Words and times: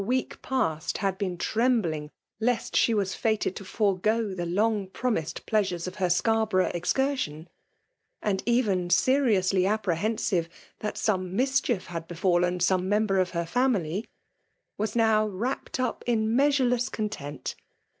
^ek 0.01 0.41
past 0.41 0.97
had, 0.97 1.19
b^fA 1.19 1.37
trembling 1.37 2.09
Jest 2.43 2.75
she 2.75 2.91
waa 2.95 3.03
fated 3.03 3.55
to 3.57 3.63
forego 3.63 4.33
tk^ 4.33 4.49
}Qng 4.51 4.91
promised 4.93 5.45
pleasures 5.45 5.85
of 5.85 5.97
her 5.97 6.09
Scarborough 6.09 6.71
^zpursion, 6.71 7.45
and 8.19 8.41
oven 8.49 8.89
aerioasly 8.89 9.69
apprehensive 9.69 10.49
that 10.79 10.97
$ome 11.07 11.35
mischief 11.35 11.85
had 11.85 12.09
hc&Uen 12.09 12.59
some 12.59 12.89
member 12.89 13.19
of 13.19 13.29
her 13.29 13.45
family, 13.45 14.07
was 14.75 14.95
now 14.95 15.27
wrapt 15.27 15.79
up 15.79 16.03
in 16.07 16.29
measurelesa 16.35 16.91
content. 16.91 17.55